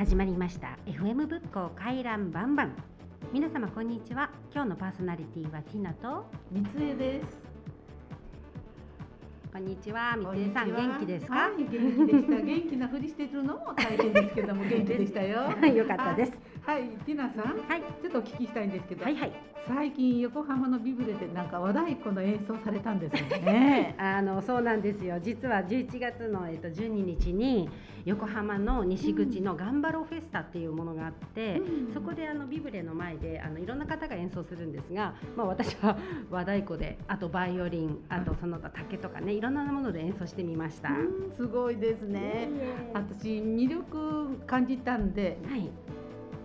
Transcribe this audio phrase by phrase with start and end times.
[0.00, 0.78] 始まりました。
[0.86, 2.74] FM 仏教回覧バンバン。
[3.34, 4.30] 皆様こんにちは。
[4.50, 6.24] 今日のパーソナリティはティナと。
[6.50, 7.26] 三江です。
[9.52, 10.16] こんにちは。
[10.16, 11.72] 三江さん元気ですか、はい、元気
[12.06, 12.40] でした。
[12.40, 15.50] 元気なふりしてるのも大変ですけども元気でしたよ。
[15.68, 16.32] よかったです
[16.62, 19.32] はい、はいティナさん、はいちょっとお聞きしたいんですけど、はいはい
[19.68, 23.94] 最近横浜のビブレでなんか和太鼓の演奏されたんですよね。
[24.00, 27.68] あのそうなんですよ実は11月の、えっと、12日に
[28.04, 35.96] 横浜の西口のガンバロフェスタっていうものがあって、うんそこであのビブレの前であのいろんな方が演奏するんですが、まあ、私は
[36.30, 40.90] 和太鼓であとバイオリンあとその他竹とかねいろんなもので演奏してみました。
[41.36, 42.48] すごいですね。
[42.94, 45.68] 私魅力感じたんで、い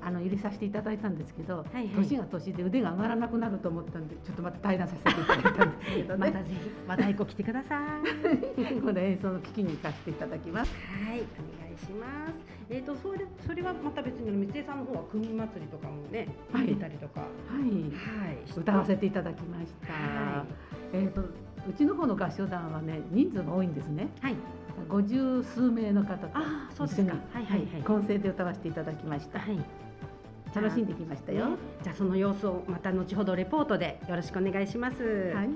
[0.06, 6.32] あの入れさせていただいたんですけど、はいはい年が年で腕が上がらなくなると思ったんで、ちょっとまた対談させていただいたんですけどね。
[6.32, 8.76] またぜひ和太鼓来てください。
[8.82, 10.72] この演奏の聞きに行かせていただきます。
[11.04, 12.34] はい、お願いします。
[12.70, 17.22] えっ、と、それ、それはまた別に、三江さんの方は組祭りとかもね、はい出たりとか。
[17.22, 17.28] は
[17.60, 17.62] い。
[17.62, 19.94] はい、歌わせていただきました。
[19.94, 20.46] は
[20.94, 21.22] えっ、と
[21.68, 24.08] うちの方の合唱団はね人数が多いんですね。
[24.22, 24.36] はい、
[24.88, 29.40] 五十数名の方とあーそうです一緒にかはいはいはい混声で歌わせていただきました。
[29.40, 29.85] はい。
[30.56, 31.50] 楽しんできましたよ。
[31.50, 35.04] ねじゃあ、その様子をまた後ほどレポートでよろしくお願いします。
[35.36, 35.50] はい。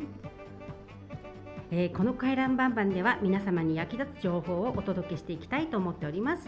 [1.72, 6.48] えーこの回覧バンバンでは皆様に役立つ情報をお届けしていきたいと思っております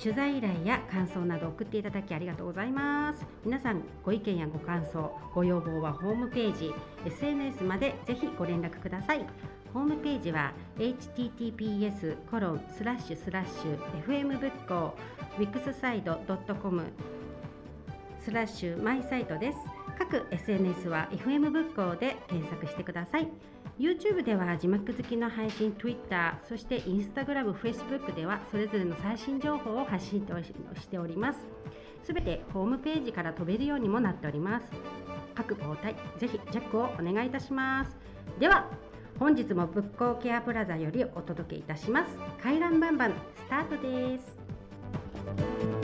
[0.00, 6.74] 取材依頼や感想など送っていただきありがとうございます皆さんご意見やご感想ご要望はホームページ
[7.06, 9.24] SNS までぜひご連絡ください
[9.72, 14.94] ホームページは https コロンスラッシュスラッシュ fm 仏教
[15.38, 17.13] wixside.com ス
[18.24, 19.58] スラッシュマイサイトです。
[19.98, 23.28] 各 SNS は FM 仏教で検索してください。
[23.78, 30.26] YouTube では字幕付きの配信 Twitter そして Instagram、Facebook ではそれぞれの最新情報を発信
[30.80, 31.38] しております。
[32.02, 34.64] すべてホームページから飛べるようにもなっております。
[35.34, 37.94] 各媒体ぜひチェックをお願いいたします。
[38.40, 38.70] では
[39.18, 42.16] 本日も仏教ケアプラザよりお届けいたします。
[42.42, 45.83] 回覧バンバンスタートです。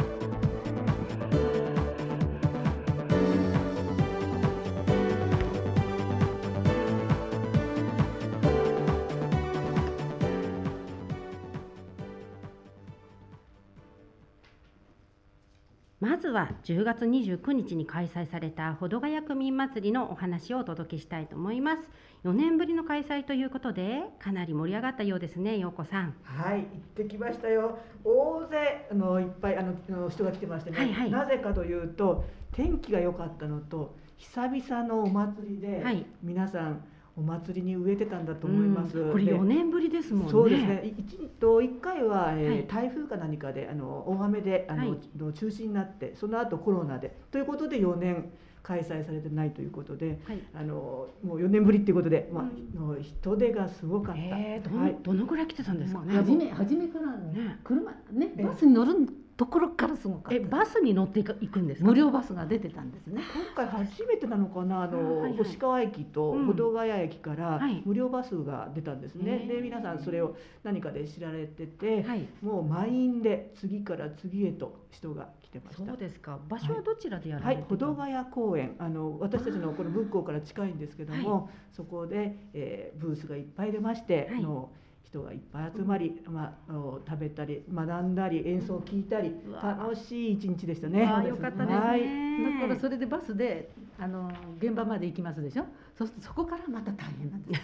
[16.01, 21.83] まずは10月29日に開催された保土ヶ谷区民祭りのお話をお届けしたいと思います。
[22.25, 26.15] 4年ぶりの開催ということでかなり盛り上がったようですね陽子さん。
[26.23, 26.67] はい、行っ
[26.97, 27.79] てきましたよ。
[28.03, 29.75] 大勢あのいっぱいあの
[30.09, 31.11] 人が来てましてね、はいはい。
[31.11, 36.07] なぜかというと天気が良かったのと久々のお祭りで、はい。
[36.23, 36.83] 皆さん
[37.21, 38.99] お祭りに植えてたんだと思います。
[38.99, 39.13] うん。
[39.13, 40.33] これで4年ぶりですもんね。
[40.33, 40.83] そうですね。
[40.87, 42.67] い一と一回は、えーはい。
[42.67, 45.19] 台風か何かであの大雨であの、はい。
[45.19, 47.15] の中止になって、その後コロナで。
[47.31, 48.31] ということで4年
[48.63, 50.19] 開催されてないということで。
[50.25, 50.41] はい。
[50.55, 52.97] あのもう4年ぶりっていうことで、まあうん。
[52.97, 54.21] の人手がすごかった。
[54.21, 54.97] えーどの,、はい。
[55.03, 57.59] どのぐらい来てたんですかね、初め初めからね。
[57.63, 58.95] 車ねええバスに乗る
[59.41, 60.35] ところからすごかった。
[60.35, 61.89] えバスに乗っていく行くんですか？
[61.89, 63.23] 無料バスが出てたんですね。
[63.57, 64.83] 今回初めてなのかな？
[64.83, 65.37] あの、あはいはい。
[65.39, 66.45] 星川駅とうん。
[66.45, 67.83] 保土ヶ谷駅からはい。
[67.87, 69.49] 無料バスが出たんですね、へー。
[69.49, 72.29] で皆さんそれを何かで知られてて、はい。
[72.43, 75.87] もう満員で次から次へと人が来てました。
[75.87, 76.39] そうですか。
[76.47, 77.57] 場所はどちらでやらはい。
[77.57, 78.77] れて、保土ヶ谷公園。
[78.79, 84.41] あの私たちのこの仏校から近いんですけども、そこで、えーブースがいっぱい出まして、はい。
[84.41, 84.69] あの
[85.05, 86.73] 人がいっぱい集まり、まあ
[87.09, 91.05] 食べたり学んだり演奏を聞いたり楽しい一日でしたね。
[91.05, 92.61] あーよかったですね、はい。
[92.61, 95.65] だからそれでバスであの現場まで行きますでしょ。
[95.99, 97.55] そうするとそこからまた大変なんで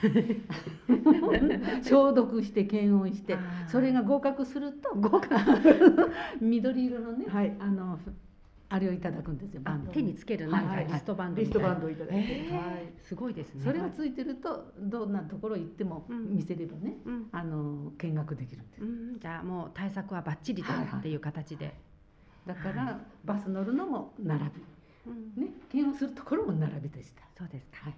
[1.83, 1.89] す。
[1.89, 3.39] 消毒して検温して
[3.69, 5.29] それが合格すると合格。
[6.41, 7.57] 緑色のね、はい。
[7.61, 7.99] あの
[8.69, 9.93] あれをいただくんですよバあンド。
[9.93, 12.41] 手につけるなんかリストバンドリストバンドをいただいて、
[13.03, 13.63] すごいですね。
[13.65, 16.35] それがついてるとどんなところ行ってもうん。
[16.35, 17.29] 見せればね、うん。
[17.33, 18.87] あの見学できるんですう。
[18.87, 21.75] ん、じゃあもう対策はバッチリとっていう形で、
[22.47, 24.47] だからバス乗るのも並び。
[25.07, 25.11] う
[25.41, 25.45] ん。
[25.45, 27.23] ね検温するところも並びでした。
[27.39, 27.93] そうですか、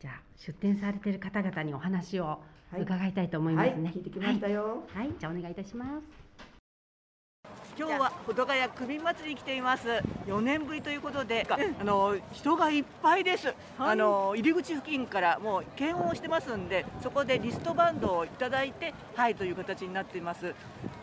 [0.00, 2.40] じゃあ出店されている方々にお話を
[2.72, 2.82] はい。
[2.82, 3.72] 伺いたいと思いまはい。
[3.74, 4.84] すね、聞いてきましたよ。
[4.92, 5.16] はい、はい。
[5.20, 6.55] じゃあお願いいたします
[7.78, 9.86] 今日は保土ヶ谷区民祭りに来ています。
[10.26, 11.46] 4年ぶりということで、
[11.78, 20.54] あの人がいっぱいです、あの入り口付近からもう検温をしてますんでそこでリストバンドをいただいてはいという形になっています。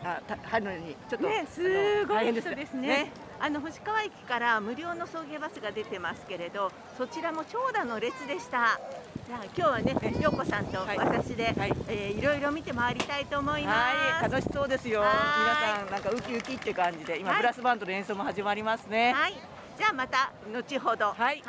[0.02, 8.80] あた入るのにちょっと、ねすごい人ですねあの星川駅から無料の送迎バスが出てますけれどそちらも長蛇の列でした。
[9.26, 10.98] じゃあ今日はね陽子さんとはい。
[10.98, 11.72] 私で、はい。
[11.88, 15.00] えーいろいろ見て回りたいと思います、はい、楽しそうですよ。
[15.00, 17.38] は皆さんなんかウキウキって感じで、今はい。
[17.38, 19.12] ブラスバンドの演奏も始まりますね。
[19.12, 19.34] はい、
[19.78, 21.12] じゃあまた後ほど。
[21.12, 21.42] はい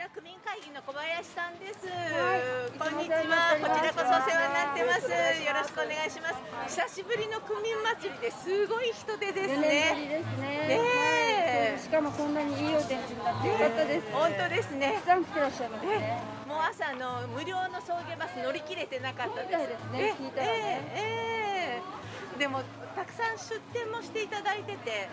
[0.00, 1.84] じゃあ区民会議の小林さんです。
[1.84, 1.92] い
[2.80, 3.52] こんにちは。
[3.60, 5.12] こちらこそお世話になってます。
[5.12, 6.40] よろしくお願いします。
[6.88, 9.92] 久しぶりの区民祭りですごい人手です4年ぶね。
[10.00, 10.80] りですね。
[10.80, 14.08] はいしかもこんなにいいお天気になってよかったです。
[14.08, 15.20] 本当ですねたく。
[15.20, 16.24] さん来てらっしゃいますね。
[16.48, 19.84] もう朝あの無料の送迎バス乗り切れてなかったです。
[19.92, 21.82] ね聞いたらねえええ
[22.32, 22.64] えでも
[23.00, 25.08] たくさん出店もしていただいてて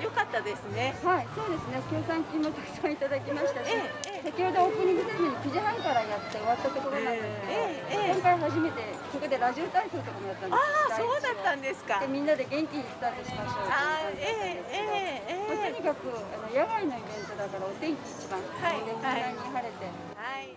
[0.00, 0.96] よかったですね。
[1.04, 1.76] はい、そうですね。
[1.92, 3.84] 協賛金もたくさんいただきましたし、え
[4.24, 8.80] えええ先ほどオープニングセレモニー9時半からやって終わったところなんですけど、ええええ今回初めて
[9.12, 10.56] そこでラジオ体操とかもやったんです。
[10.56, 12.00] ああそうだったんでですか。
[12.00, 19.84] でみんなで元気にスタートしましょうって感じだったんですけど、まあとにかくあの野外のイベントだからお天気一番、はいでみんなに晴れて、
[20.16, 20.48] はい。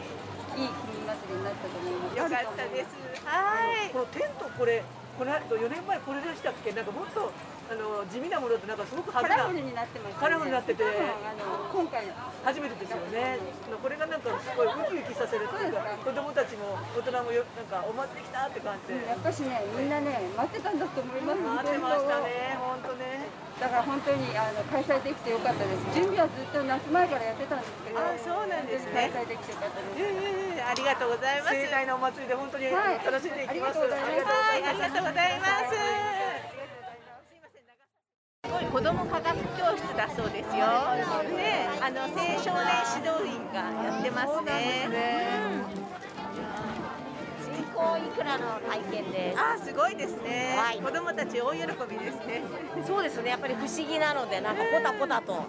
[0.56, 2.16] いい区民祭りになったと思います。
[2.16, 2.96] よかったです。
[3.28, 3.92] はい。
[3.92, 4.84] このテントこれ
[5.18, 6.72] この4年前これでしたっけ？
[6.72, 7.32] なんかもっと
[7.72, 10.20] あの地味なものってなんかすごくカ派手なラフルになってます、ね。
[10.20, 12.04] カラフルになってて今回
[12.44, 13.38] 初めてですよね。
[13.82, 19.08] これがなんかすごいウキウキさせるっていうか子供たちも大人もよなんかお祭り来たって感じで。
[19.08, 21.40] やっぱしねみんなね待ってたんだと思います。
[21.40, 23.30] 待ってましたね本当ね
[23.62, 25.94] だから本当にあの開催できてよかったです。
[25.94, 30.02] 準備はずっと夏前からやってたんですけど、あそうなんですね開催できてよかったです。
[30.02, 31.54] ええありがとうございます。
[31.54, 35.78] 盛大なお祭りで本当にはい楽しんでいきます、ありがとうございますはい、ありがとうございます。
[38.42, 40.66] すごい子ども科学教室だそうですよ。
[41.38, 42.66] ね、あの青少年
[42.98, 45.61] 指導員がやってますね。
[47.82, 49.40] 人工いくらの体験です。
[49.40, 50.56] あー、すごいですね。
[50.56, 52.44] はい子どもたち大喜びですね。
[52.86, 53.32] そうですね。
[53.32, 55.34] やっぱり不思議なので、なんかポタポタと。
[55.34, 55.46] はい。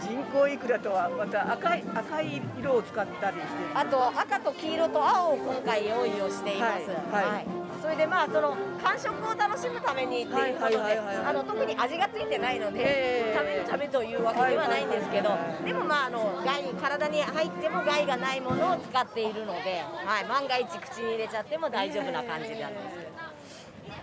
[0.00, 6.88] 人工いくらとはまた赤い赤い色を使ったりしてあと赤と黄色と青を今回用意をしています。
[7.12, 8.54] はいはいそれでまあその
[8.84, 11.00] 感触を楽しむためにっていうことで、
[11.48, 13.34] 特に味がついてないので、ええ。
[13.34, 15.30] 食べるためというわけではないんですけど、
[15.64, 23.08] でもまああの害体に入っても害がないものを使っているので、はい万が一口に入れちゃっても大丈夫な感じなんですけ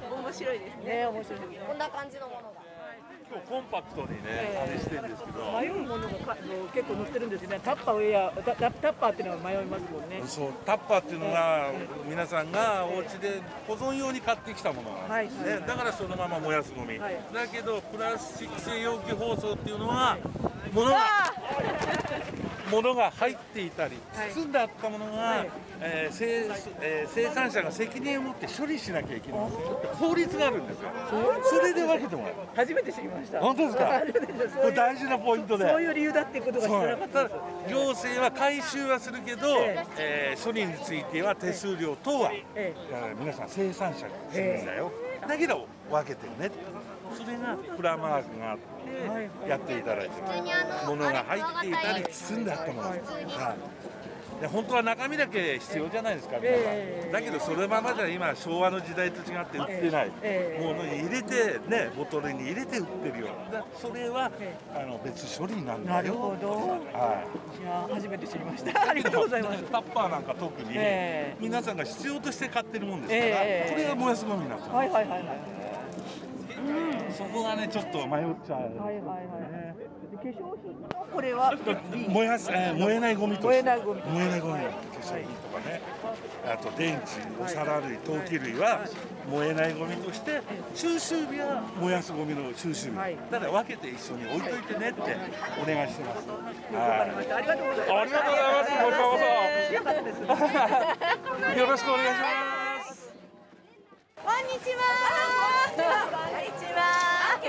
[0.09, 0.85] ど、面白いですね。
[0.85, 1.39] ね面白い。
[1.39, 2.64] こんな感じのものが。
[3.27, 7.59] 今日コンパクトにね、あれしてるんですけど、迷うものがかあの結構載ってるんですよね。
[7.63, 10.21] タッパーウェアタッパーっていうのは迷いますもんね。
[10.25, 11.71] そうタッパーっていうのが
[12.07, 15.61] 皆さんがお家で保存用に買ってきたものなんですね、はい。
[15.67, 17.17] だからそのまま燃やすゴミ、はい。
[17.33, 20.17] だけどプラスチック製容器包装っていうのは
[20.71, 20.97] 物が
[22.75, 24.31] 物が入っていたりはい。
[24.31, 25.49] 包んであったものが、はい。
[25.81, 26.25] えー生
[26.81, 29.39] えー生産者が責任を持って処理しなきゃいけない。
[29.99, 30.89] 法律があるんですよ。
[31.43, 32.33] それで分けてもらう。
[32.55, 33.39] 初めて知りました。
[33.39, 34.01] 本当ですか？
[34.61, 35.69] これ大事なポイントで。
[35.69, 37.33] そういう理由だっていうことが知らなかったんで
[37.67, 37.79] すよ。
[37.83, 40.35] 行政は回収はするけど、ええ。
[40.37, 42.73] ー処理については手数料等は、ええ。
[42.91, 44.91] えー皆さん生産者にするんだよ、
[45.27, 46.51] だけど分けてね。
[47.13, 48.63] それがプラマークがあって
[49.47, 50.11] やっていただいて
[50.87, 53.01] 物が入っていたり包んであったもの、はい。
[54.41, 63.59] で本当は中身だけ必要じゃないですか、ええだけどそれままでは今昭和の時代と違って売ってない、ええものに入れてねボトルに入れて売ってるような。
[63.59, 65.95] だそれは、えあの別処理なんだよ。
[65.95, 66.49] なるほど。
[66.49, 67.23] は
[67.57, 67.61] い。
[67.61, 68.81] いや初めて知りました。
[68.89, 69.63] ありがとうございます。
[69.63, 71.35] タッパーなんか特に、ええ。
[71.39, 73.71] 皆さんが必要として買ってるもんですから、ええ。
[73.71, 75.64] これが燃やすゴミになっちゃう、はいはいはいはい
[77.15, 79.75] そこがねちょっと迷っちゃう、はいはいはい。
[80.11, 81.53] で化粧品のこれは？
[82.09, 83.47] 燃やす、えー燃えないゴミとして。
[83.47, 84.53] 燃えないゴミ燃えないゴミ。
[84.55, 85.81] 化粧品とかね、
[86.45, 88.81] あと電池お皿類陶器類は
[89.29, 90.41] 燃えないゴミとして
[90.73, 93.15] 収集日は燃やすゴミの収集日、はい。
[93.31, 95.01] ただ分けて一緒に置いといてねって
[95.61, 97.91] お願いしてます、わかりましたありがとうございます。
[97.91, 99.23] ありがとうござ
[99.93, 100.11] いま
[101.53, 101.59] す。
[101.59, 103.13] よろしくお願いします。
[104.17, 104.83] こんにちは。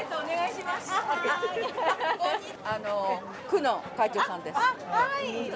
[0.07, 0.91] ットお願いします。
[2.65, 3.21] あの
[3.51, 4.57] 区の会長さんです。
[4.57, 4.63] は
[5.23, 5.51] い。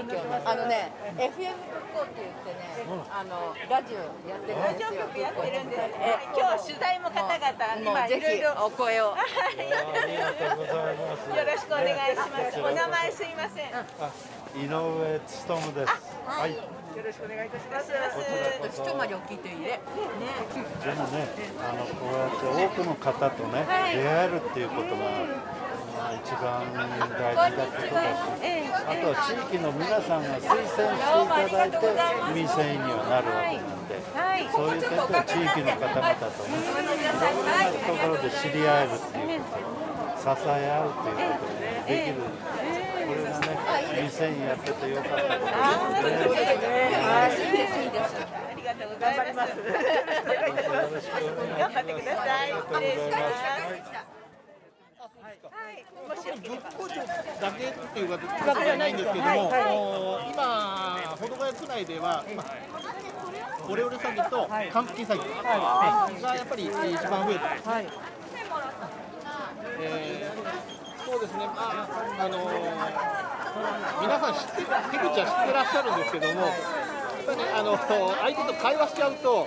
[0.45, 2.66] あのね、FM 復興って言ってね、
[3.11, 5.07] あのラジオやってるんラジオですよ。
[5.07, 5.80] 局やってるんです。
[5.99, 8.66] え今日は取材も方々も今いろいろ。
[8.66, 9.04] お声を。
[9.07, 9.16] よ
[11.47, 12.61] ろしくお願いします。
[12.61, 13.71] お名前すいません。
[14.62, 15.92] 井上勉です。
[16.26, 16.79] はい。
[16.90, 17.92] よろしくお願いいたします。
[18.66, 19.78] 一回り大きいといいね。
[19.78, 21.30] でもね、
[21.62, 23.62] あのこうやって多くの方とね、
[23.94, 25.06] 出会えるっていうことが、
[25.94, 28.42] まあ、一番大事だってことだし、
[28.75, 31.78] あとは地域の皆さんが推薦していただいて、
[32.35, 34.50] 民生委員にはなるわけなんで、はい。
[34.50, 42.18] そういう点では地域の方々とね、いろんなところで知り合えるっていうこと、支え合うっていうことができる。
[43.11, 43.50] これがね、
[43.90, 46.70] 店にやっててよかったですね。
[47.02, 48.14] はい、いですいいです。
[48.20, 49.52] ありがとうございます。
[51.59, 52.52] 頑張ってください。
[52.52, 53.50] 失礼します。
[55.00, 56.62] はい、もしよければ。
[57.40, 58.26] だけっていうわけ
[58.64, 59.47] じゃないんですけども、はいは
[60.26, 60.40] い今、
[61.18, 62.47] 保土ヶ谷区内では、まあ、
[63.68, 67.68] オレオレ詐欺と還付金詐欺はいがやっぱり一番増えてます。
[67.68, 67.87] はい。
[69.82, 70.80] えー
[71.11, 73.29] そうですね、まああのー
[74.00, 79.47] 皆さん知って手口は知ってらっしゃるんですけども、やっぱりね、あの相手と会話しちゃうと、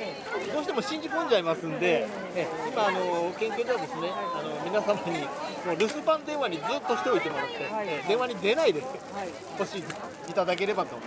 [0.53, 5.23] どうしても信じ込んじゃいますんで、え今、あの研究ではですね、あの皆様に
[5.65, 7.53] もう留守番電話にずっとしておいてもらって、
[8.07, 8.83] 電話に出ないで
[9.57, 9.83] 少しい
[10.29, 10.97] いただければと。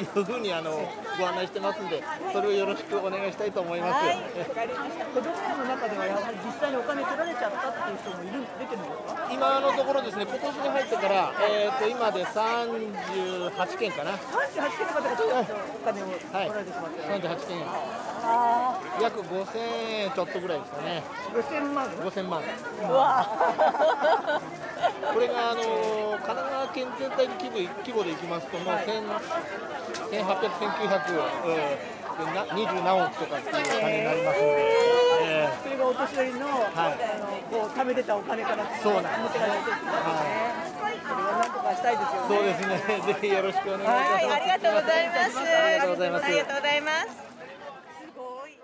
[0.00, 0.72] いうふうにあの
[1.18, 3.92] ご案内してますんで、それをよろしくお願いしたいと思います。
[3.94, 5.04] はい、えわかりました。
[5.06, 9.28] 子供園の中ではやはり実際にお金取られちゃったっていう人もいる出てるんですか？
[9.30, 14.12] 今のところですね、今年に入ってから、えー、と今で38件かな。
[14.12, 17.14] 38件の方がちょっとお金をはい、取られてしまった。
[17.14, 17.64] 38件。
[18.26, 19.58] あ約5000
[20.06, 21.02] 円ちょっとぐらいですかね。
[21.32, 22.42] 5000万？5000万。
[22.88, 24.40] うわ
[25.12, 29.04] これがあのー神奈川県全体の規模規模でいきますともう1000
[30.10, 34.74] 1800、1900、えー、でな20何億とかっていう感じになりますので、
[35.22, 40.14] えそれがお年寄りの、はいあのこう貯めてたお金からそうなんです持ってかれてるんですね。
[41.04, 42.24] それはなんとかしたいですよね。
[42.24, 44.24] ーそうですね、 ぜひよろしくお願いいたします。
[44.24, 45.38] はい、ありがとうございます。
[45.38, 46.24] ありがとうございます。
[46.24, 47.04] ありがとうございます。
[47.04, 48.58] すごい。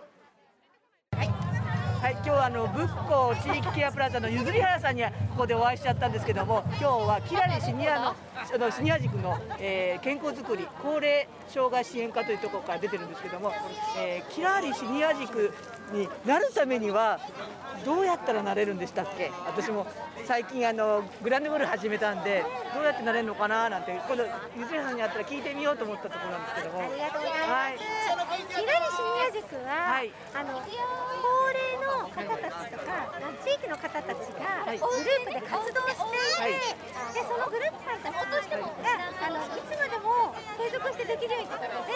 [2.01, 13.53] はい、今日はあの仏光地域ケアプラザのゆずり原さんにはここでお会いしちゃったんですけども、今日はキラリシニアのあのシニア塾の、えー健康づくり高齢障害支援課というところから出てるんですけども、
[13.99, 15.53] えーキラリシニア塾
[15.93, 17.21] になるためには
[17.85, 19.31] どうやったらなれるんでしたっけ？
[19.47, 19.87] 私も
[20.25, 24.25] 最近あのグランドブル始めたんでどうやってなれるのかななんて今度
[24.57, 26.81] ゆずり原さんに会ったら聞いてみようと思ったところなんですけども。
[26.81, 27.51] ありがとうございます。
[27.53, 27.77] はい
[28.49, 30.63] キラリシニア塾は、はいあの
[32.11, 33.09] 方たちとか、
[33.45, 34.79] 地域の方たちがはい。
[34.79, 36.53] グループで活動していて、はい。
[37.15, 41.95] でそのグループさんたちがあのいつまでも継続してできるようにということで、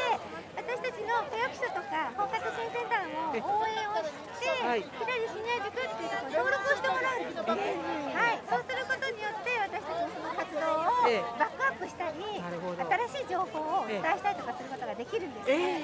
[0.59, 4.83] 私たちの区役所とか包括支援センターの応援をして、はい。
[4.83, 8.15] キラリシニア塾っていうところに登録をしてもらうんですね。
[8.15, 11.23] はい、そうすることによって私たちのその活動をええ。
[11.39, 15.79] バックアップしたり、新しい情報をお伝えしたりとかすることができるんですえね。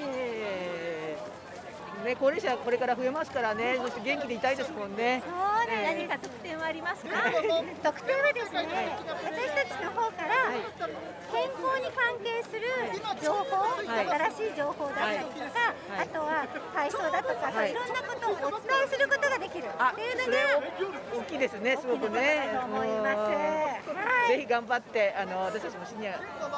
[0.87, 0.90] ー
[2.01, 5.21] ね、高齢者これから増えますからね、そして元気でいたいですもんね。
[5.25, 7.11] そうね、えー何か特典はありますか？
[7.83, 8.65] 特典はですね、
[8.97, 10.49] 私たちの方から
[11.31, 12.65] 健康に関係する
[13.21, 13.55] 情報、
[13.85, 15.61] はい新しい情報だったりとか、
[15.93, 22.49] はいあとは体操だとか、はいいろんなことをお伝えすることができるあっていうのが大きいですね、すごくね。
[22.53, 26.13] と思いますうんぜひ頑張って、あの私たちもシニア、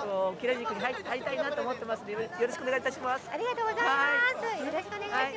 [0.05, 3.29] こうキラ塾に入入りたいなと思ってますので、よろよろしくお願いいたします。
[3.33, 3.89] ありがとうございま
[4.59, 4.65] す。
[4.65, 5.32] よろしくお願いします。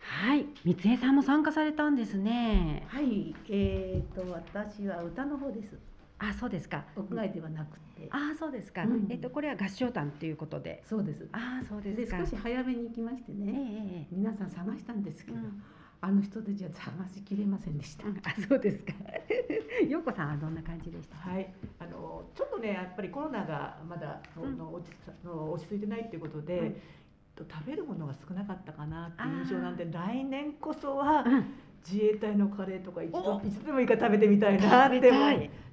[0.00, 2.84] はい、三江さんも参加されたんですね。
[2.88, 5.78] はい、えー、と私は歌の方です。
[6.18, 6.84] あ、そうですか。
[6.96, 8.08] 屋外ではなくて。
[8.10, 8.82] あ、そうですか。
[8.84, 10.82] うんえっとこれは合唱団ということで。
[10.86, 11.28] そうです。
[11.32, 12.18] あ、そうですでか。
[12.18, 15.38] 少し早めに行きましてね、皆さん探したんですけど、
[16.00, 18.06] あの人たちは探しきれませんでした。
[18.08, 18.12] あ、
[18.48, 18.92] そうですか。
[19.88, 21.16] ようこさんはどんな感じでした？
[21.30, 26.76] はい、あのちょっとねやっぱりコロナがまだ、の落ちの落ち着いてないっていうことで、うん
[27.36, 31.24] と食べるものが少なかったかなっていう印象なんで来年こそは
[31.88, 35.00] 自衛隊のカレーとか一度一度でもいいから食べてみたいなって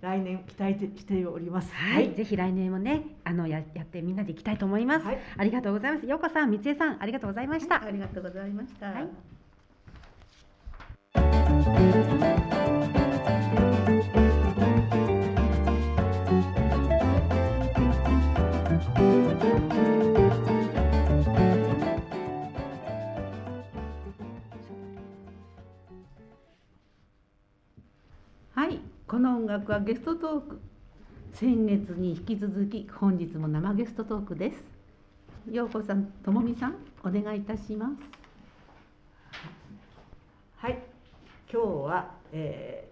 [0.01, 1.74] 来年期待しております。
[1.74, 5.05] はい、ぜひ来年もね、あのややってみんなで行きたいと思います。
[5.38, 6.05] ありがとうございます。
[6.05, 7.82] ようこさん、三江さん、ありがとうございました。
[7.84, 8.93] ありがとうございました。
[29.54, 30.60] 学はゲストトーク。
[31.34, 34.64] 先月に引き続き本日も生ゲストトークです。
[35.52, 37.94] ようこさん、ともみさん、お願いいたします。
[40.58, 40.80] はい、
[41.52, 42.90] 今日は、え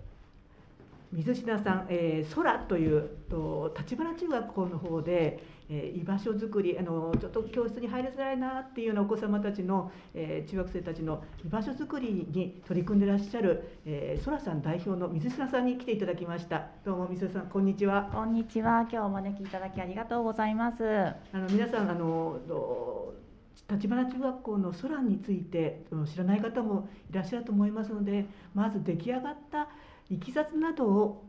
[1.11, 16.67] 水品さん、えー、空というと立花中学校の方で、えー、居場所づくりあのちょっと教室に入りづらいなっていうようなお子様たちの、えー、中学生たちの居場所づくりに取り組んでいらっしゃる、えー、空さん代表の水品さんに来ていただきました。
[16.83, 18.09] どうも水品さんこんにちは。
[18.11, 18.81] こんにちは。
[18.81, 20.83] 今日お招きいただきありがとうございます。
[20.83, 22.37] あの皆さんあの
[23.69, 29.69] 立花中学校の空について知らない方もいらっしゃると思いますのでまず出来上がった
[30.09, 31.25] いきさつなどを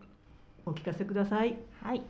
[0.66, 1.56] お聞かせください。
[1.82, 2.02] はい、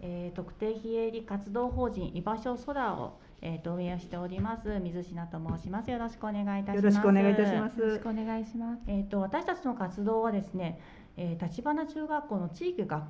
[0.00, 5.90] えー、特定非営利活動法人居場所空をえーと、運営しております水品と申します。
[5.90, 6.76] よろしくお願いいたします。
[6.76, 7.78] よろしくお願いいたします。
[7.78, 8.82] よろしくお願いします。
[8.86, 10.80] えっ、ー、と私たちの活動はですね、
[11.16, 13.02] えー、立花中学校の地域学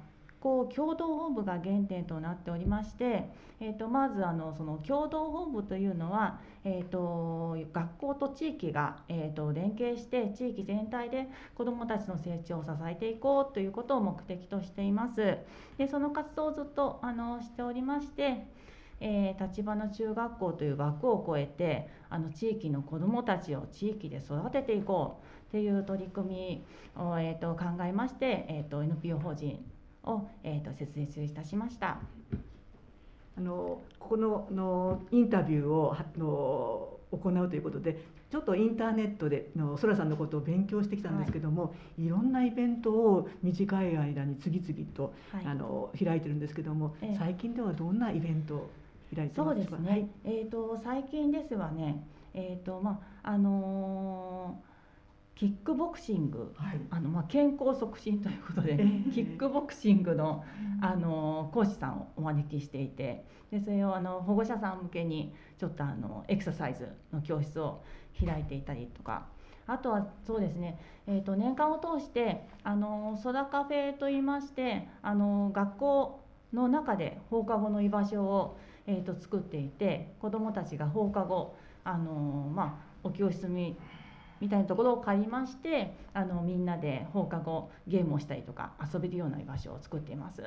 [0.47, 11.26] 校共同本部が原点となっておりまして、えーと、まずあのその共同本部というのは、えーと、学校と地域が、えーと、連携して地域全体で
[11.57, 15.38] 子どもたちの成長を支えていこうということを目的としています。
[15.79, 18.47] でその活動をずっとあのしておりまして
[18.99, 26.65] えー、立花中学校という枠を超えてあの地域の子どもたちを地域で育てていこうという取り組
[26.97, 29.62] みを、えーと、考えまして、えーと NPO 法人
[30.07, 31.99] を、えーと、設立いたしました。
[33.39, 48.71] あのここののインタビューをの行うということでちょっとインターネットでのそらさんのことを勉強してきたんですけども、はい、いろんなイベントを短い間に次々と、はい、あの開いてるんですけども、えー、最近ではどんなイベントを
[49.15, 49.45] 開いてますか？
[49.45, 54.75] そうですね、はい、えーと、最近ですはね、えーとまああのー
[55.37, 60.43] キックボクシング、はい、あのまあ健康促進ということで、えー、キックボクシングの
[60.81, 67.83] あの講師さんをお招きしていてでそれをあの保護者さん向けにちょっとあのエクササイズの教室を
[68.19, 69.26] 開いていたりとか
[69.66, 76.21] あとはそうですね、えー、と年間を通してあのソダカフェといいましてあの学校
[76.55, 83.76] の中で放課後の居場所を、えー、と作っていて子どもたちが放課後あの、まあ、お教室に
[84.40, 90.43] みたいなところを借りましてあのみんなで放課後ゲームをしたりとか遊べるような居場所を作っています。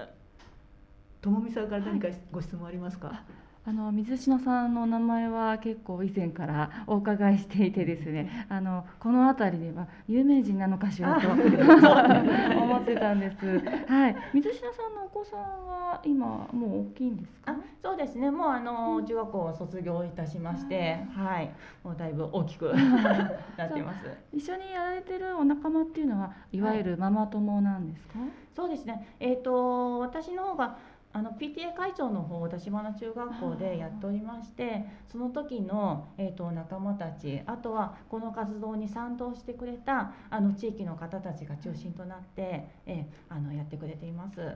[1.21, 13.45] ともみさんから何かご質問ありますか、はいあの水篠さんの名前は結構以前からお伺いしていてですねあのこの辺りでは有名人なのかしらと 思ってたんです。
[13.87, 17.53] はい、水篠さんのお子さんは今もう大きいんですか？
[17.83, 18.31] そうですね。
[18.31, 21.51] もうあの中学校を卒業いたしまして、はい、
[21.83, 22.73] もうだいぶ大きく
[23.55, 23.99] なってます。
[24.33, 28.17] 一緒にやられてるお仲間っていうのはいわゆるママ友なんですか？
[28.17, 29.05] はい、そうですね。
[29.19, 30.75] えっ、ー、と私の方が
[31.11, 44.55] あの PTA 会長の方を立花中学校でやっておりましてその時の、えーと、仲間たちあとはこの活動に賛同してくれたあの地域の方たちが中心となって、えー、あのやってくれています。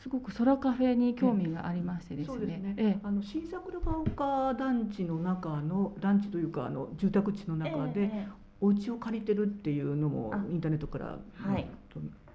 [0.00, 2.58] すごく空カフェに興味がありましてですね。
[2.58, 8.26] ねええ、あの新桜ヶ丘団地の中の団地というかあの住宅地の中で、え、
[8.60, 11.66] お家を借りてるっていうのもインターネットから、はい。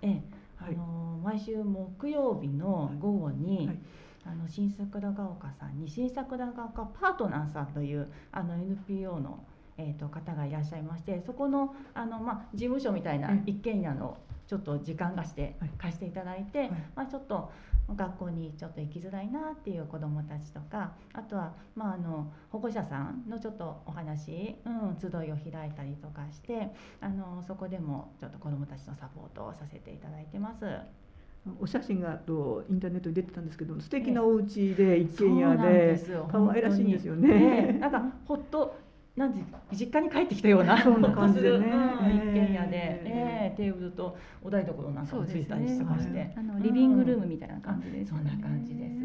[0.02, 0.39] ええ。
[0.62, 3.80] あの毎週木曜日の午後に、はい、
[4.26, 9.44] あの新桜ヶ丘さんに新桜ヶ丘パートナーさんというあの NPO の、
[9.78, 14.18] えーと、方がいらっしゃいましてそこのあの、まあ、事務所みたいな一軒家の
[14.48, 17.52] ちょっと時間貸して貸していただいて、まあ、ちょっと
[17.96, 26.72] 学校にちょっと行きづらいなっていう子どもたちとかあとは、まあ、あの保護者さんのちょっとお話、うん、集いを開いたりとかして
[27.02, 30.66] あのそこでもちょっと子どもたちのサポートをさせていただいてます。
[31.60, 36.00] お写真がとインターネットに出てたんですけど素敵なお家で一軒家で
[36.30, 37.78] 可愛らしいんですよね。
[37.80, 38.76] なんかほっと
[39.20, 48.06] なんで実家に帰ってきたような感じでね、一軒家で、えー、テーブルとお台所なんかもついたりしてまして、ね、あのリビングルームみたいな感じで。
[48.06, 48.96] す、そんな感じです。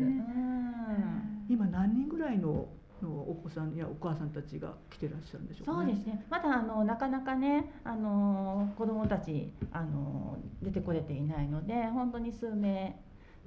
[1.49, 2.69] 今何人ぐらいの
[3.03, 6.25] のお子さんやお母さんたちが来てらっしゃるんでしょうか、ね、そうですね。
[6.31, 12.97] まだあのなかなかね、あの子供たちあの出てこれていないので、本当に数名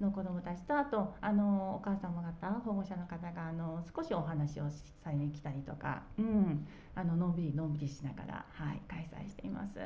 [0.02, 4.70] の子どもたちとあとあのお母様方保護者の方があの少しお話を
[5.04, 9.80] されに来たりとか、うん、あののんびりのんびりしながら、はい、開催しています。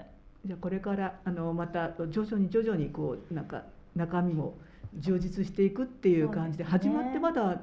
[0.46, 3.64] じゃあこれからあのまた徐々に徐々にこうなんか
[3.96, 4.58] 中身も
[4.96, 7.62] 充実していくっていう感じで始まってまだ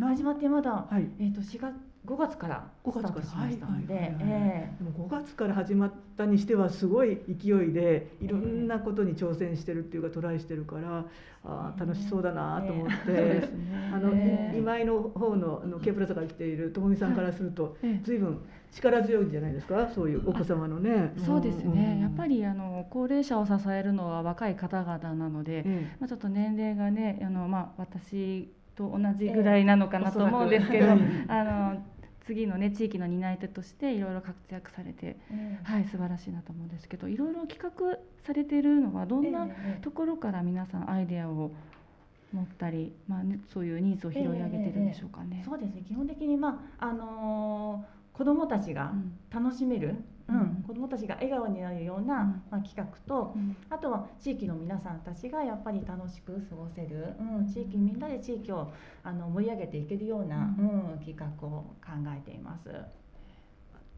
[0.00, 1.74] 始まってまだ、はい、えっ、ー、と4月
[2.08, 5.46] 5月からスタートしましたので5月か。
[5.46, 11.04] ら始まったにしてはすごい勢いでいろんなことに挑戦してるっていうかトライしてるから
[11.44, 13.48] あ楽しそうだなと思って、
[13.92, 14.12] あの
[14.54, 18.18] 今前の方のあのケープラザから来ているともみさんからすると、ずい。
[18.18, 18.38] ぶん
[18.70, 19.88] 力強いんじゃないですか？
[19.94, 21.14] そういうお子様のね。
[21.24, 25.64] そうですね、やっぱりあの高齢者を支えるのは若い方々なので、
[25.98, 30.94] まあ、ちょっと年齢がねあの、まあ、私と同じぐらいなのかなと思うんですけど、あ
[31.44, 31.82] の
[32.28, 35.16] 次のね地域の担い手としていろいろ活躍されて、
[35.64, 39.48] はい素晴らしいなと思うんですけどいろいろ企画されてるのはどんな
[39.80, 41.50] ところから皆さんアイデアを
[42.34, 45.42] 持ったり、まあね、そういうニーズを拾い上げてるんでしょうかね。
[45.46, 45.82] そうですね。
[45.88, 48.92] 基本的に、まああのー子どもたちが
[49.32, 53.34] 楽しめる、うんうん、子どもたちが笑顔になるような、まあ、企画と、
[53.70, 58.70] あとは地域の皆さんたちがやっぱり楽しく過ごせる、うん、地域みんなで地域を
[59.02, 62.68] あの盛り上げていけるような、うん企画を考えています。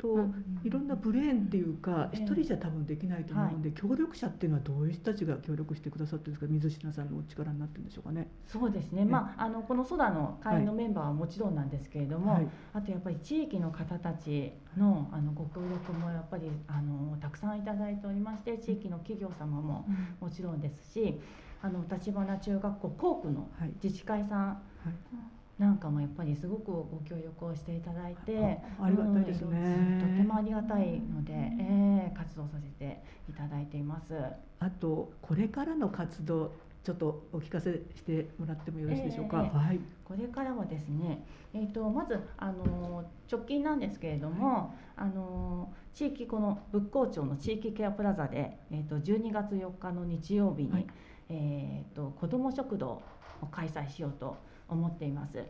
[0.00, 0.30] と
[0.64, 6.52] いろんなブレーンっていうか一人じゃ多分できないと思うんで、協力者っていうのはどういう人たちが協力してくださってるんですか？
[6.52, 8.30] 水品さんのお力になってるんでしょうかね。
[8.46, 19.86] そうですね、まあ、あのこのソダの会員のメンバーはもちろんなんですけれども、はい、あとやっぱり地域の方たちのあのご協力もやっぱりあのたくさんいただいておりまして地域の企業様も
[20.18, 21.20] もちろんですし、
[21.60, 23.50] あの立花中学校校区の
[23.82, 34.14] 自治会さん、はいなんかもやっぱりすごくご協力をしていただいてありがたいですね、とてもありがたいので、えー、活動させていただいています。
[34.58, 39.42] あとこれからの活動ちょっとお聞かせしてもらってもよろしいでしょうか？
[39.52, 39.80] えー、はい。
[40.02, 50.86] これからはですね、えっ、ー、とまずあの直近なんですけれども、はい、あの地域この仏光町の地域ケアプラザでえっ、ー、と12月4日の日曜日に、はい、
[51.28, 53.02] えっ、と子ども食堂
[53.42, 55.44] を開催しようと思っています。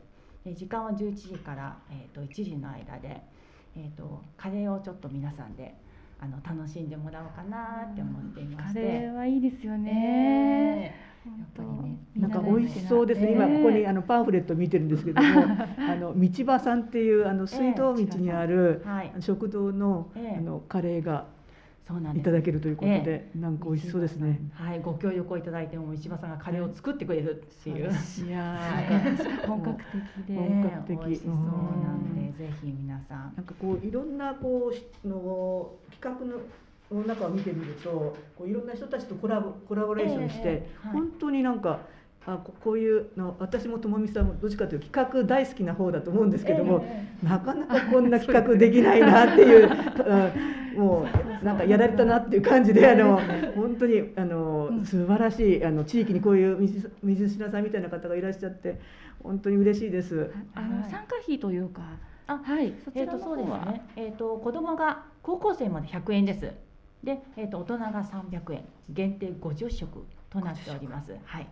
[0.44, 3.20] で時間は11時から、えーと、1時の間で、
[3.76, 5.74] えーと、カレーをちょっと皆さんで
[6.18, 8.80] あの楽しんでもらおうかなって思っていまして。
[8.80, 11.28] カレーはいいですよね、え。
[11.28, 11.98] ー、やっぱりね。
[12.16, 15.42] なんか美味しそうですね、今ここにあのパンフレット見てるんですけども
[15.78, 18.85] あの道場さんっていうあの水道道にある、
[19.20, 21.26] 食堂の,、あのカレーが
[22.14, 24.40] いただけるということで、えなんか美味しそうですね。
[24.55, 27.90] はい、ご協力をいただいても石破さんがカレーを作ってくれるっていう。
[28.26, 28.59] いや、
[29.46, 30.98] 本格的で本格的。
[30.98, 31.40] 美味しそうな
[31.92, 33.33] んで、ぜひ皆さん。
[33.37, 34.72] なんかこういろんなこ
[35.05, 36.40] うの企画の。
[36.92, 41.83] の中を見てみるとこういろんな人たちとコラボコラボレーションして、えーはい、本当になんか
[42.26, 49.70] あこういうの私もともみさんもどっちかというと企画大好きな方だと思うんですけども、えー、なかなかこんな企画できないなっていう
[50.76, 51.06] も
[51.42, 53.20] うなんかやられたなっていう感じであの
[53.54, 58.80] 本当にあの素晴らしいあの地域にこういう水水品さんみたいな方がいらっしゃって
[59.22, 60.33] 本当に嬉しいです。
[60.54, 61.83] あの参加費というか
[62.30, 62.72] あはい。
[62.94, 63.83] えー、とそうですね。
[63.96, 66.52] えっ、ー、と子供が高校生まで100円です。
[67.02, 68.64] で、えー、と大人が300円。
[68.88, 71.11] 限定50食となっております。
[71.11, 71.48] はい、はい。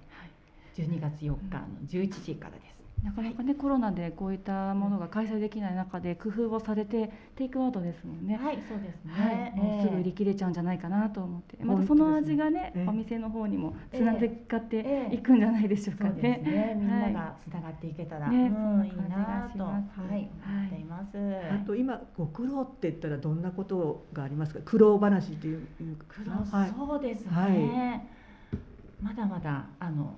[0.76, 2.77] 12月4日の11時からです。
[3.04, 8.36] なかなかね、はい、コロナでこういったものが開催できない中で工夫をされてテイクアウトですもんね。
[8.36, 9.12] はい、そうですね。
[9.12, 16.42] はい、もうすぐ売り切れちゃうんじゃないかなと思って、えー、またその味がね、えー、お店の方にもつながっていくんじゃないでしょうかね。
[16.44, 16.74] えー、ね。
[16.76, 19.78] みんながつながっていけたら、ね、うん、いいなと、は
[20.10, 21.16] い、思っています。
[21.16, 24.60] あと今ご苦労って言ったらどんなことがありますか？
[24.64, 25.66] 苦労話っていう
[26.08, 27.30] 苦労、はい、そうですね。
[27.30, 30.16] はい、まだまだあの。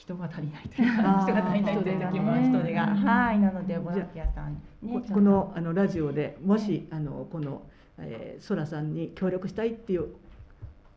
[0.00, 7.62] 人が足りないという人が足りないという時も人手が、はいなのでボランティアさん、ね、このあのラジオでもしあのこの、
[7.98, 10.06] えー、ソラさんに協力したいっていう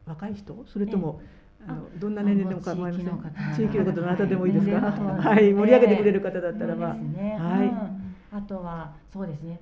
[0.05, 0.65] 若い人？
[0.67, 1.21] それとも、
[1.67, 3.07] あのどんな年齢でも構いません？
[3.55, 4.37] 地域の方どなたで。
[4.37, 9.59] もいいですか、はい、盛り上げてくれる方だったらば、ね、はい、あとはそうですね。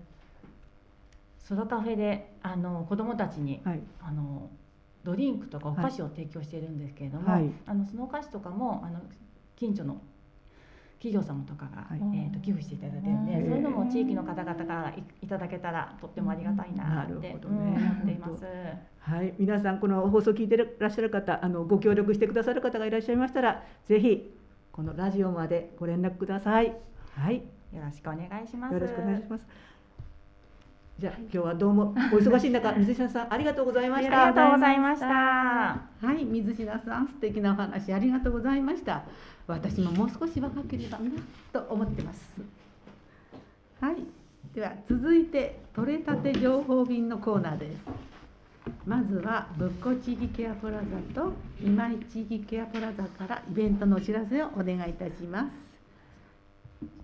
[1.40, 4.50] ソロカフェであの子どもたちに、はい、あの
[5.04, 9.02] ドリンクとかお菓子を提供しているんですけれども、はい、あのそのお菓子とかもあの
[9.62, 10.02] 近所の
[10.98, 18.44] 企業様とかが、はい、えーと、寄付していただいてるので、そういうのも地域の方々からいただけたらとってもありがたいなって、ね、思っています。
[19.00, 24.36] はい、皆さんこの放送を聞いてらっしゃる方、あのご協力してくださる方がいらっしゃいましたら、ぜひ
[24.72, 26.76] このラジオまでご連絡ください。
[27.16, 28.74] はい、よろしくお願いします。
[28.74, 29.46] よろしくお願いします。
[31.02, 34.28] じゃあ今日はどうも お忙しい中水品さんありがとうございました。
[34.28, 35.08] ありがとうございました。
[35.08, 35.80] は
[36.14, 39.02] い水品さん素敵なお話ありがとうございました。
[39.48, 41.10] 私ももう少し若ければな
[41.52, 42.40] と思ってます。
[43.80, 43.96] はい、
[44.54, 47.82] では続いて取れたて情報便のコーナーです。
[48.86, 50.74] まずは仏光地域ケアプラ
[51.14, 55.71] ザと今井地域ケアプラザからイベントのお知らせをお願いいたします。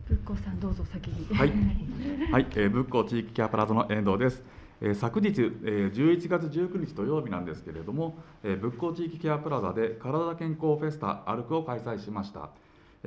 [0.07, 1.35] 仏光さんどうぞ先に。
[1.35, 1.51] はい、
[2.31, 4.43] はい、えー、仏光地域ケアプラザの遠藤です。
[4.79, 5.27] えー、昨日、
[5.63, 12.51] えー、11月19日土曜日なんですけれども、えー、仏光地域ケアプラザで体健康フェスタ歩くを開催しました、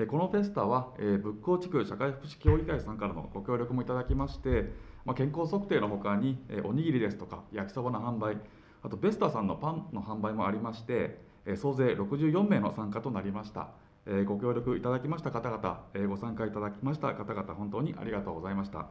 [0.08, 4.72] このフェスタは仏光地区社会福祉協議会さんからのご協力もいただきまして
[5.16, 8.36] 健康測定のほかにおにぎりですとか焼きそばの販売
[8.82, 11.18] あとベスタさんのパンの販売もありまして
[11.56, 13.68] 総勢64名の参加となりました
[14.06, 18.86] えご協力いただきました方々えご参加いただきました方々本当にありがとうございました。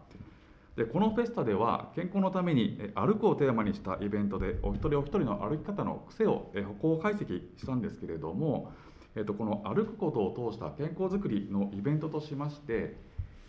[0.76, 8.72] でこのフェスタでは健康のために歩くをテーマにしたイベントでお一人お一人の歩き方の癖を歩行解析したんですけれども
[9.15, 12.95] えー、とこの歩くことを通した健康づくりのイベントとしまして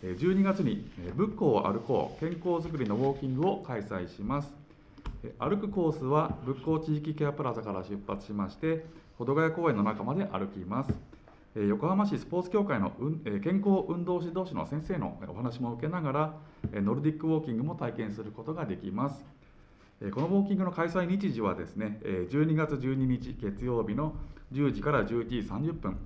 [0.03, 4.51] 12月に仏教を歩こう健康づくりのウォーキングを開催します。
[5.37, 8.83] 歩くコースは仏教地域ケアプラザから出発しまして
[9.19, 11.10] 保土ヶ谷公園の中まで歩きます。
[11.53, 12.91] 横浜市スポーツ協会の
[13.43, 16.33] 健康運動指導士の先生のお話も受けながら
[16.71, 19.25] ノルディックウォーキングも体験することができます。
[20.13, 24.15] このウォーキングの開催日時はですね12月12日月曜日の
[24.53, 25.97] 10時から11時30分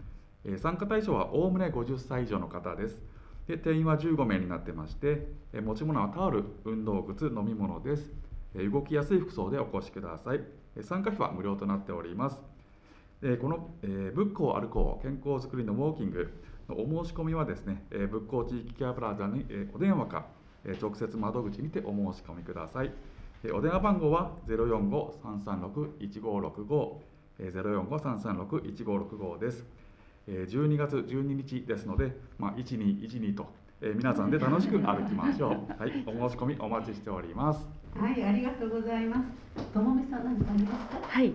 [0.57, 2.99] 参加対象はおおむね50歳以上の方です。
[3.47, 5.27] で定員は15名になってまして
[5.63, 8.11] 持ち物はタオル運動靴飲み物です。
[8.55, 10.41] 動きやすい服装でお越しください。
[10.81, 12.54] 参加費は無料となっております。
[13.21, 16.31] この仏教歩こう健康づくりのウォーキング
[16.69, 20.25] のお申し込みはですね仏教地域ケアプラザにお電話か
[20.81, 22.91] 直接窓口にてお申し込みください
[23.53, 26.97] お電話番号は045-336-1565
[27.39, 29.65] 0453361565です。
[30.27, 33.47] 12月12日ですので、まあ、1212と、
[33.81, 35.51] えー、皆さんで楽しく歩きましょう。
[35.77, 37.67] はい、お申し込みお待ちしております。
[37.99, 39.23] はい、ありがとうございま
[39.57, 39.65] す。
[39.73, 41.07] ともみさん何かありますか？
[41.07, 41.27] はい、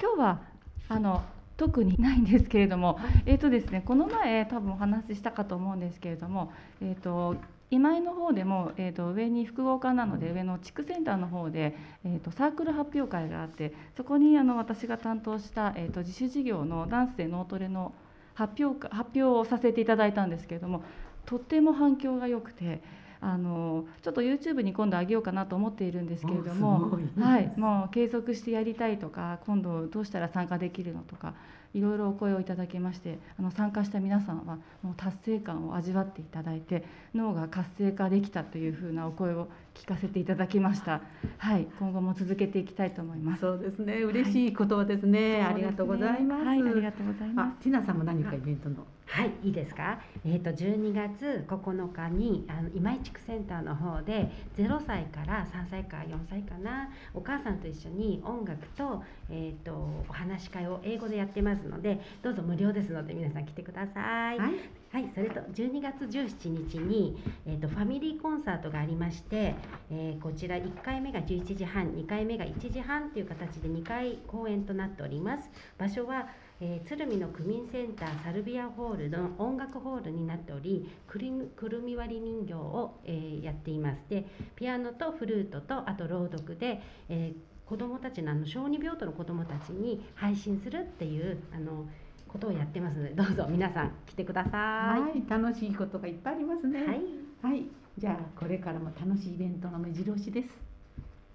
[0.00, 0.40] 今日は
[0.88, 1.22] あの
[1.56, 7.36] 特にないんですけれども、え、ー、とですね、この前多分お話ししたかと思うんですけれども、え、ー、と
[7.70, 17.92] 今井の方でも、えーと、上に複合館なので上の地区センターの方で、えーと、サークル発表会があってそこにあの私が担当した、えーと、自主事業のダンスで脳トレの
[18.34, 20.82] 発表発表をさせていただいたんですけれども
[21.26, 22.80] とっても反響が良くて。
[23.20, 31.34] あのちょっと YouTube に今度あげようかなと思っているんですけれども、はい、もう継続してやりたいとか今度どうしたら参加できるのとか
[31.74, 41.00] いろいろお声をいただきましてあの参加した皆さんはもう達成感を味わっていただいて脳が活性化できたというふうなお声を聞かせていただきました。
[41.38, 43.40] はい、今後も続けていきたいと思います。
[43.40, 45.34] そうですね、嬉しい言葉ですね。
[45.34, 46.44] はい、ありがとうございます。
[46.44, 47.62] はい、ありがとうございます。
[47.62, 48.84] ティナさんも何かイベントの？
[49.06, 50.00] はい、いいですか？
[50.26, 59.72] えっ、ー、と12月9日にあの今井地区センターの方で0歳から3歳か4歳かなお母さんと一緒に音楽とえっ、ー、と
[60.08, 64.38] お話し会を英語でやってますので、どうぞ無料ですので皆さん来てください。
[64.38, 64.50] はい、
[64.90, 69.54] はい、それと12月17日にえ、ー、とファミリーコンサートがありまして、
[69.90, 75.50] えー、こちら1回目が11時半、2回目が1時半という形で2回公演となっております。
[75.76, 76.28] 場所は
[76.60, 91.86] えー、鶴見の区民センターサルビアホールの音楽ホールになっておりくるみ割り人形を、えー、やっていますでピアノとフルートとあと朗読で、えー、子どもたちのあの小児病棟の子どもたちに配信するっていうあの
[92.28, 96.80] ことをやってますのでどうぞ皆さん来てください、はい、楽しいことがいっぱいありますね。
[96.80, 97.00] はい、
[97.42, 97.64] はい、
[97.96, 100.48] じゃあこれからも楽しいイベントの目白押しです。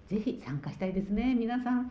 [0.08, 1.34] ぜひ参加したいですね。
[1.34, 1.90] 皆さん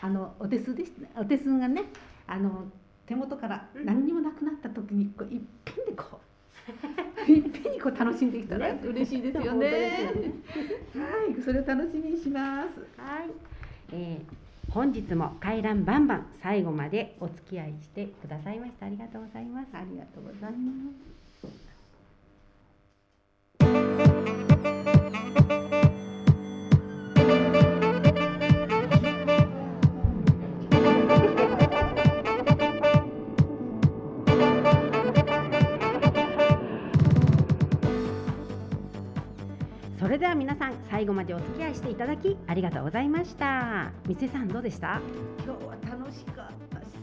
[0.00, 1.84] あのお手数ですお手数がね
[2.26, 2.64] あの
[3.06, 6.20] 手元から何にもなくなった時にこういっぺんでこ
[7.28, 10.32] う いっぺんにこう楽しんできたら嬉しいですよね。
[10.94, 12.80] はい、それを楽しみにします。
[13.00, 13.30] はい、
[13.92, 14.43] えー、
[14.74, 19.68] 本日も回覧バンバン最後までお付き合いしてくださいましたありがとうございます。
[19.72, 20.58] ありがとうございま
[25.78, 25.83] す。
[40.34, 43.92] は皆さん最後までお付き合いしていただきありがとうございました。
[44.04, 45.00] 三瀬さんどうでした？
[45.44, 46.46] 今日は楽しかっ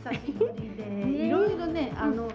[0.03, 0.11] た。
[0.11, 0.83] 久しぶりで。
[1.27, 2.29] いろいろねあの、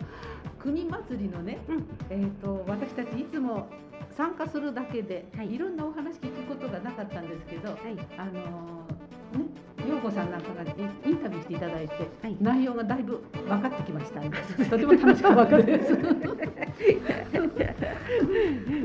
[0.59, 3.69] 国祭りのね、うん、えっ、と私たちいつも
[4.17, 7.79] 参加するだけで、はい、いろんなお話聞くことがなかったんですけど、はい、
[8.17, 9.45] あのね
[9.87, 14.21] 陽子さんなんかがインタビューしていただいて、はい、内容がだいぶ分かってきました
[14.71, 15.93] とても楽しかったです。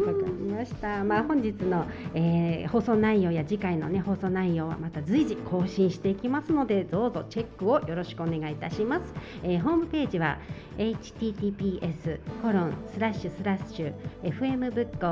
[0.02, 1.04] わかりました。
[1.04, 9.14] まあ本日の、えー、放送内容や次回のね放送内容はまた随時更新していきますのでどうぞチェックをよろしくお願いいたします。
[9.44, 10.38] えー、ホームページは
[10.78, 15.12] https コロンスラッシュスラッシュ fm 仏教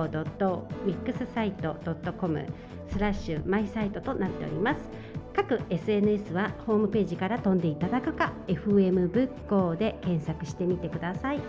[0.86, 2.46] .wixsite.com
[2.88, 4.80] スラッシュマイサイトとなっております。
[5.40, 11.40] 各 SNS はホームページから飛んでいただくか FM 仏教で検索してみてください。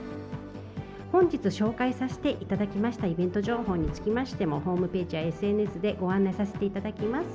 [1.11, 7.27] 本日紹介させていただきましたイベント情報につきましてもホームページや SNS でご案内させていただきます。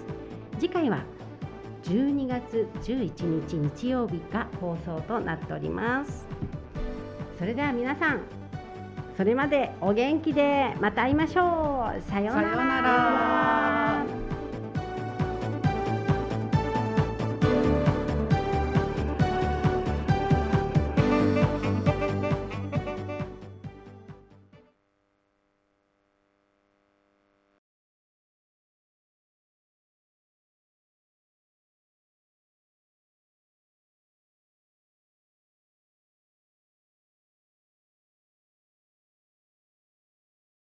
[0.58, 1.04] 次回は
[1.84, 6.26] 12月11日日曜日が放送となっております。
[7.38, 8.22] それでは皆さん
[9.18, 12.02] それまでお元気でまた会いましょう。
[12.10, 13.64] さようなら。